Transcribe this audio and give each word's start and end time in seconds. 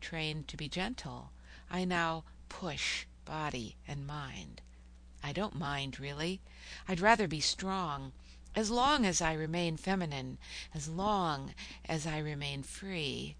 Trained 0.00 0.48
to 0.48 0.56
be 0.56 0.68
gentle, 0.68 1.30
I 1.70 1.84
now 1.84 2.24
push 2.48 3.04
body 3.26 3.76
and 3.86 4.06
mind. 4.06 4.62
I 5.26 5.32
don't 5.32 5.58
mind, 5.58 5.98
really. 5.98 6.42
I'd 6.86 7.00
rather 7.00 7.26
be 7.26 7.40
strong, 7.40 8.12
as 8.54 8.70
long 8.70 9.06
as 9.06 9.22
I 9.22 9.32
remain 9.32 9.78
feminine, 9.78 10.36
as 10.74 10.86
long 10.86 11.54
as 11.88 12.06
I 12.06 12.18
remain 12.18 12.62
free, 12.62 13.34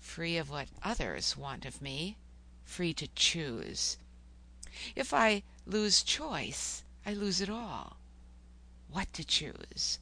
free 0.00 0.38
of 0.38 0.48
what 0.48 0.68
others 0.82 1.36
want 1.36 1.66
of 1.66 1.82
me, 1.82 2.16
free 2.64 2.94
to 2.94 3.08
choose. 3.08 3.98
If 4.94 5.12
I 5.12 5.42
lose 5.66 6.02
choice, 6.02 6.84
I 7.04 7.12
lose 7.12 7.42
it 7.42 7.50
all. 7.50 7.98
What 8.90 9.12
to 9.12 9.22
choose? 9.22 9.98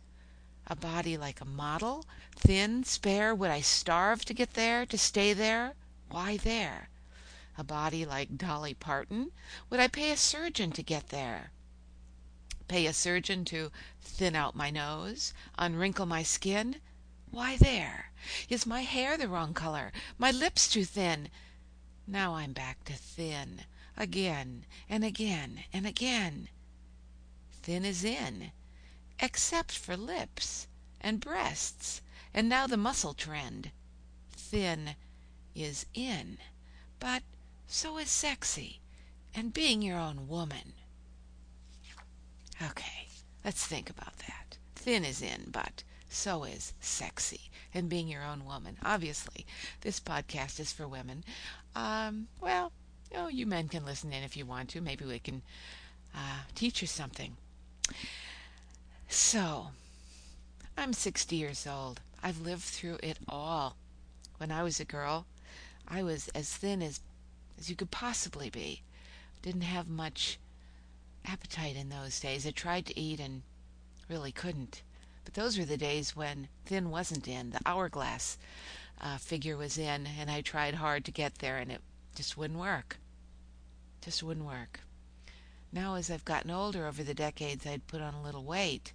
A 0.68 0.76
body 0.76 1.16
like 1.16 1.40
a 1.40 1.44
model, 1.44 2.06
thin, 2.36 2.84
spare, 2.84 3.34
would 3.34 3.50
I 3.50 3.60
starve 3.60 4.24
to 4.26 4.34
get 4.34 4.54
there, 4.54 4.86
to 4.86 4.96
stay 4.96 5.32
there? 5.32 5.74
Why 6.08 6.36
there? 6.36 6.90
A 7.56 7.64
body 7.64 8.04
like 8.04 8.36
Dolly 8.36 8.74
Parton? 8.74 9.30
Would 9.70 9.80
I 9.80 9.88
pay 9.88 10.10
a 10.10 10.16
surgeon 10.16 10.72
to 10.72 10.82
get 10.82 11.08
there? 11.08 11.52
Pay 12.66 12.86
a 12.86 12.92
surgeon 12.92 13.44
to 13.46 13.70
thin 14.00 14.34
out 14.34 14.56
my 14.56 14.70
nose, 14.70 15.32
unwrinkle 15.58 16.06
my 16.06 16.22
skin? 16.22 16.80
Why 17.30 17.56
there? 17.56 18.12
Is 18.48 18.64
my 18.64 18.82
hair 18.82 19.16
the 19.16 19.28
wrong 19.28 19.54
color? 19.54 19.92
My 20.18 20.30
lips 20.30 20.68
too 20.68 20.84
thin? 20.84 21.30
Now 22.06 22.34
I'm 22.34 22.52
back 22.52 22.84
to 22.84 22.94
thin, 22.94 23.64
again 23.96 24.66
and 24.88 25.04
again 25.04 25.64
and 25.72 25.86
again. 25.86 26.48
Thin 27.62 27.84
is 27.84 28.04
in, 28.04 28.52
except 29.20 29.72
for 29.72 29.96
lips 29.96 30.66
and 31.00 31.20
breasts, 31.20 32.02
and 32.32 32.48
now 32.48 32.66
the 32.66 32.76
muscle 32.76 33.14
trend. 33.14 33.70
Thin 34.32 34.96
is 35.54 35.86
in, 35.94 36.38
but 36.98 37.22
so 37.66 37.98
is 37.98 38.08
sexy 38.10 38.80
and 39.34 39.52
being 39.52 39.82
your 39.82 39.98
own 39.98 40.28
woman. 40.28 40.74
Okay, 42.62 43.08
let's 43.44 43.66
think 43.66 43.90
about 43.90 44.16
that. 44.18 44.58
Thin 44.76 45.04
is 45.04 45.20
in, 45.20 45.48
but 45.50 45.82
so 46.08 46.44
is 46.44 46.72
sexy 46.80 47.50
and 47.74 47.88
being 47.88 48.06
your 48.06 48.22
own 48.22 48.44
woman. 48.44 48.76
Obviously, 48.84 49.44
this 49.80 49.98
podcast 49.98 50.60
is 50.60 50.72
for 50.72 50.86
women. 50.86 51.24
Um, 51.74 52.28
well, 52.40 52.70
you, 53.12 53.28
you 53.28 53.46
men 53.46 53.68
can 53.68 53.84
listen 53.84 54.12
in 54.12 54.22
if 54.22 54.36
you 54.36 54.46
want 54.46 54.70
to. 54.70 54.80
Maybe 54.80 55.04
we 55.04 55.18
can 55.18 55.42
uh, 56.14 56.42
teach 56.54 56.80
you 56.80 56.86
something. 56.86 57.36
So, 59.08 59.68
I'm 60.78 60.92
60 60.92 61.34
years 61.36 61.66
old. 61.66 62.00
I've 62.22 62.40
lived 62.40 62.62
through 62.62 62.98
it 63.02 63.18
all. 63.28 63.76
When 64.38 64.50
I 64.50 64.62
was 64.62 64.80
a 64.80 64.84
girl, 64.84 65.26
I 65.86 66.02
was 66.02 66.28
as 66.28 66.48
thin 66.50 66.82
as 66.82 67.00
as 67.58 67.70
you 67.70 67.76
could 67.76 67.90
possibly 67.90 68.50
be. 68.50 68.82
Didn't 69.42 69.62
have 69.62 69.88
much 69.88 70.38
appetite 71.24 71.76
in 71.76 71.88
those 71.88 72.20
days. 72.20 72.46
I 72.46 72.50
tried 72.50 72.86
to 72.86 72.98
eat 72.98 73.20
and 73.20 73.42
really 74.08 74.32
couldn't. 74.32 74.82
But 75.24 75.34
those 75.34 75.58
were 75.58 75.64
the 75.64 75.76
days 75.76 76.14
when 76.14 76.48
thin 76.66 76.90
wasn't 76.90 77.28
in. 77.28 77.50
The 77.50 77.60
hourglass 77.64 78.38
uh, 79.00 79.18
figure 79.18 79.56
was 79.56 79.78
in, 79.78 80.06
and 80.18 80.30
I 80.30 80.40
tried 80.40 80.74
hard 80.74 81.04
to 81.06 81.10
get 81.10 81.36
there, 81.36 81.58
and 81.58 81.72
it 81.72 81.80
just 82.14 82.36
wouldn't 82.36 82.60
work. 82.60 82.98
Just 84.02 84.22
wouldn't 84.22 84.46
work. 84.46 84.80
Now, 85.72 85.94
as 85.94 86.10
I've 86.10 86.24
gotten 86.24 86.50
older 86.50 86.86
over 86.86 87.02
the 87.02 87.14
decades, 87.14 87.66
I'd 87.66 87.86
put 87.86 88.00
on 88.00 88.14
a 88.14 88.22
little 88.22 88.44
weight. 88.44 88.92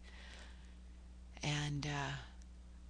And 1.43 1.85
uh, 1.85 2.15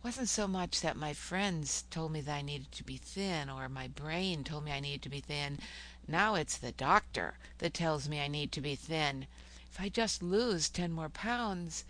wasn't 0.02 0.30
so 0.30 0.48
much 0.48 0.80
that 0.80 0.96
my 0.96 1.12
friends 1.14 1.84
told 1.92 2.14
me 2.14 2.22
that 2.22 2.36
I 2.36 2.42
needed 2.42 2.72
to 2.72 2.86
be 2.86 2.96
thin 2.96 3.50
or 3.50 3.68
my 3.68 3.90
brain 3.90 4.46
told 4.46 4.64
me 4.64 4.72
I 4.72 4.80
needed 4.80 5.02
to 5.02 5.10
be 5.10 5.20
thin. 5.20 5.60
Now 6.08 6.36
it's 6.36 6.58
the 6.58 6.72
doctor 6.72 7.38
that 7.58 7.74
tells 7.74 8.08
me 8.08 8.22
I 8.22 8.30
need 8.30 8.54
to 8.54 8.62
be 8.62 8.76
thin. 8.76 9.28
If 9.70 9.82
I 9.82 9.90
just 9.90 10.24
lose 10.24 10.70
10 10.70 10.94
more 10.94 11.10
pounds, 11.10 11.84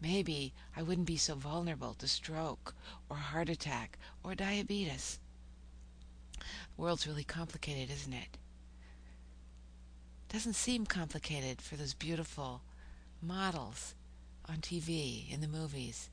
maybe 0.00 0.54
I 0.76 0.82
wouldn't 0.82 1.06
be 1.06 1.16
so 1.16 1.36
vulnerable 1.36 1.94
to 1.94 2.08
stroke 2.08 2.74
or 3.08 3.16
heart 3.16 3.48
attack 3.48 3.96
or 4.24 4.34
diabetes. 4.34 5.20
The 6.38 6.44
world's 6.76 7.06
really 7.06 7.24
complicated, 7.24 7.94
isn't 7.94 8.12
it? 8.12 8.38
Doesn't 10.28 10.54
seem 10.54 10.84
complicated 10.84 11.62
for 11.62 11.76
those 11.76 11.94
beautiful 11.94 12.62
models 13.22 13.94
on 14.48 14.56
TV, 14.56 15.32
in 15.32 15.40
the 15.40 15.48
movies 15.48 16.10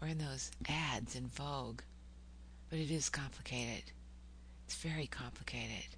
or 0.00 0.08
in 0.08 0.18
those 0.18 0.50
ads 0.68 1.14
in 1.14 1.26
Vogue. 1.26 1.82
But 2.68 2.78
it 2.78 2.90
is 2.90 3.08
complicated. 3.08 3.92
It's 4.66 4.76
very 4.76 5.06
complicated. 5.06 5.96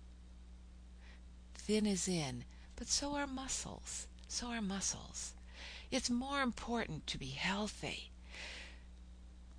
Thin 1.55 1.87
is 1.87 2.09
in, 2.09 2.45
but 2.77 2.89
so 2.89 3.15
are 3.15 3.27
muscles. 3.27 4.07
So 4.29 4.49
are 4.49 4.63
muscles. 4.63 5.35
It's 5.91 6.11
more 6.11 6.41
important 6.41 7.07
to 7.09 7.19
be 7.19 7.27
healthy. 7.27 8.11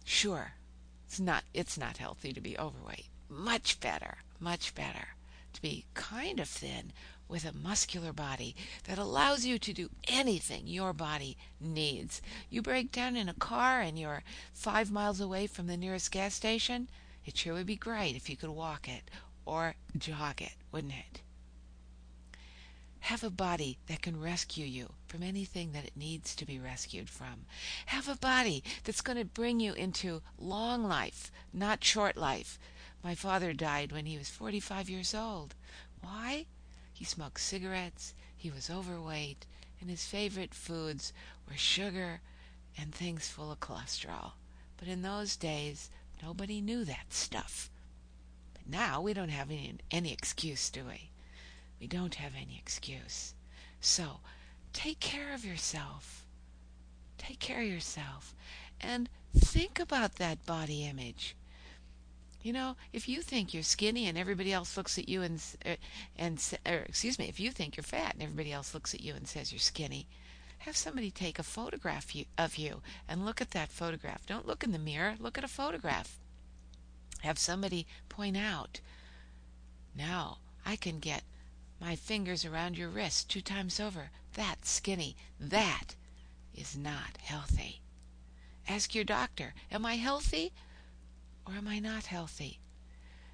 Sure, 0.04 0.54
it's 1.06 1.20
not 1.20 1.44
it's 1.54 1.78
not 1.78 1.98
healthy 1.98 2.34
to 2.34 2.42
be 2.42 2.58
overweight. 2.58 3.06
Much 3.30 3.80
better, 3.80 4.18
much 4.40 4.76
better 4.76 5.10
to 5.54 5.62
be 5.62 5.86
kind 5.94 6.40
of 6.40 6.50
thin 6.50 6.92
with 7.28 7.46
a 7.46 7.54
muscular 7.54 8.14
body 8.14 8.56
that 8.84 8.98
allows 8.98 9.46
you 9.46 9.58
to 9.58 9.74
do 9.74 9.90
anything 10.08 10.68
your 10.68 10.94
body 10.94 11.38
needs. 11.60 12.22
You 12.50 12.62
break 12.62 12.92
down 12.92 13.16
in 13.16 13.30
a 13.30 13.34
car 13.34 13.82
and 13.82 13.98
you're 13.98 14.24
five 14.54 14.92
miles 14.92 15.20
away 15.20 15.48
from 15.48 15.68
the 15.68 15.78
nearest 15.78 16.12
gas 16.12 16.36
station. 16.36 16.90
It 17.26 17.38
sure 17.38 17.54
would 17.54 17.66
be 17.66 17.76
great 17.76 18.16
if 18.16 18.30
you 18.30 18.38
could 18.38 18.50
walk 18.50 18.88
it 18.88 19.10
or 19.46 19.76
jog 19.98 20.42
it, 20.42 20.54
wouldn't 20.72 20.94
it? 20.94 21.22
Have 23.08 23.24
a 23.24 23.30
body 23.30 23.80
that 23.88 24.02
can 24.02 24.22
rescue 24.22 24.66
you 24.66 24.94
from 25.08 25.24
anything 25.24 25.74
that 25.74 25.86
it 25.86 25.98
needs 25.98 26.36
to 26.36 26.46
be 26.46 26.58
rescued 26.58 27.10
from. 27.10 27.46
Have 27.88 28.08
a 28.08 28.16
body 28.16 28.64
that's 28.86 29.02
going 29.02 29.18
to 29.18 29.26
bring 29.26 29.60
you 29.60 29.74
into 29.74 30.22
long 30.38 30.86
life, 30.86 31.30
not 31.52 31.84
short 31.84 32.16
life. 32.16 32.58
My 33.04 33.16
father 33.16 33.52
died 33.52 33.92
when 33.92 34.06
he 34.06 34.18
was 34.18 34.30
45 34.30 34.90
years 34.90 35.14
old. 35.14 35.56
Why? 36.02 36.46
He 36.94 37.04
smoked 37.04 37.42
cigarettes, 37.42 38.14
he 38.36 38.50
was 38.50 38.70
overweight, 38.70 39.46
and 39.82 39.90
his 39.90 40.06
favorite 40.06 40.54
foods 40.54 41.12
were 41.50 41.58
sugar 41.58 42.22
and 42.78 42.96
things 42.96 43.28
full 43.28 43.52
of 43.52 43.60
cholesterol. 43.60 44.32
But 44.78 44.88
in 44.88 45.02
those 45.02 45.36
days, 45.36 45.90
nobody 46.22 46.62
knew 46.62 46.86
that 46.86 47.12
stuff. 47.12 47.70
But 48.54 48.70
now 48.70 49.02
we 49.02 49.14
don't 49.14 49.30
have 49.30 49.52
any, 49.52 49.76
any 49.92 50.14
excuse, 50.14 50.70
do 50.70 50.86
we? 50.86 51.10
We 51.82 51.88
don't 51.88 52.16
have 52.16 52.34
any 52.36 52.58
excuse. 52.58 53.34
So, 53.82 54.22
take 54.72 55.02
care 55.02 55.34
of 55.34 55.44
yourself. 55.44 56.26
Take 57.18 57.40
care 57.40 57.62
of 57.62 57.68
yourself. 57.68 58.34
And 58.80 59.10
think 59.36 59.80
about 59.80 60.16
that 60.16 60.46
body 60.46 60.86
image. 60.86 61.36
You 62.44 62.52
know, 62.52 62.76
if 62.92 63.08
you 63.08 63.22
think 63.22 63.54
you're 63.54 63.64
skinny 63.64 64.06
and 64.06 64.18
everybody 64.18 64.52
else 64.52 64.76
looks 64.76 65.00
at 65.00 65.08
you 65.08 65.22
and 65.22 65.42
uh, 65.66 65.76
and 66.18 66.44
or 66.68 66.80
excuse 66.80 67.18
me, 67.18 67.30
if 67.30 67.40
you 67.40 67.52
think 67.52 67.78
you're 67.78 67.84
fat 67.86 68.14
and 68.14 68.22
everybody 68.22 68.52
else 68.52 68.74
looks 68.74 68.94
at 68.94 69.02
you 69.02 69.14
and 69.16 69.26
says 69.26 69.54
you're 69.54 69.60
skinny, 69.60 70.08
have 70.60 70.76
somebody 70.76 71.10
take 71.10 71.40
a 71.40 71.44
photograph 71.44 72.14
of 72.38 72.58
you 72.58 72.82
and 73.08 73.26
look 73.26 73.40
at 73.40 73.52
that 73.52 73.70
photograph. 73.70 74.26
Don't 74.26 74.46
look 74.46 74.62
in 74.62 74.74
the 74.74 74.78
mirror, 74.80 75.16
look 75.20 75.38
at 75.38 75.46
a 75.46 75.48
photograph. 75.48 76.20
Have 77.22 77.40
somebody 77.40 77.88
point 78.10 78.36
out, 78.36 78.82
now 79.96 80.40
I 80.66 80.76
can 80.76 81.00
get 81.00 81.24
my 81.80 81.96
fingers 81.96 82.44
around 82.44 82.78
your 82.78 82.90
wrist 82.90 83.30
two 83.30 83.42
times 83.42 83.80
over. 83.80 84.10
That's 84.34 84.70
skinny. 84.70 85.16
That 85.40 85.96
is 86.54 86.78
not 86.78 87.18
healthy. 87.22 87.80
Ask 88.68 88.94
your 88.94 89.06
doctor, 89.06 89.54
am 89.72 89.86
I 89.86 89.96
healthy? 89.96 90.52
Or 91.46 91.54
am 91.54 91.68
I 91.68 91.80
not 91.80 92.06
healthy? 92.06 92.60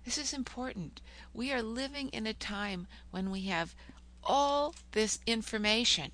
This 0.06 0.18
is 0.18 0.34
important. 0.34 1.02
We 1.34 1.52
are 1.52 1.62
living 1.62 2.10
in 2.10 2.26
a 2.26 2.34
time 2.34 2.88
when 3.12 3.30
we 3.30 3.42
have 3.44 3.76
all 4.24 4.74
this 4.92 5.20
information 5.26 6.12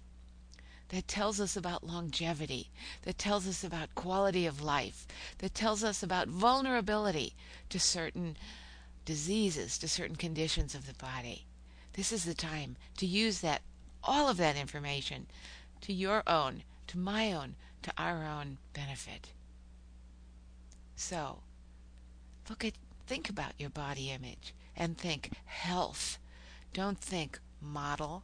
that 0.89 1.07
tells 1.07 1.39
us 1.39 1.55
about 1.55 1.83
longevity, 1.83 2.69
that 3.03 3.17
tells 3.17 3.47
us 3.47 3.63
about 3.63 3.95
quality 3.95 4.45
of 4.45 4.61
life, 4.61 5.07
that 5.39 5.53
tells 5.53 5.83
us 5.83 6.03
about 6.03 6.27
vulnerability 6.27 7.35
to 7.69 7.79
certain 7.79 8.37
diseases, 9.05 9.77
to 9.77 9.87
certain 9.87 10.15
conditions 10.15 10.75
of 10.75 10.87
the 10.87 10.93
body. 10.93 11.45
This 11.93 12.11
is 12.11 12.25
the 12.25 12.33
time 12.33 12.75
to 12.97 13.05
use 13.05 13.39
that 13.39 13.61
all 14.03 14.29
of 14.29 14.37
that 14.37 14.57
information 14.57 15.27
to 15.81 15.93
your 15.93 16.23
own, 16.27 16.63
to 16.87 16.97
my 16.97 17.31
own, 17.31 17.55
to 17.83 17.91
our 17.97 18.23
own 18.25 18.57
benefit. 18.73 19.29
So, 20.95 21.39
Look 22.49 22.63
at 22.63 22.73
think 23.07 23.29
about 23.29 23.53
your 23.57 23.69
body 23.69 24.11
image 24.11 24.53
and 24.75 24.97
think 24.97 25.31
health. 25.45 26.19
Don't 26.73 26.99
think 26.99 27.39
model. 27.61 28.23